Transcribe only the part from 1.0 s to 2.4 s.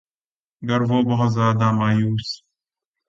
بہت زیادہ مایوس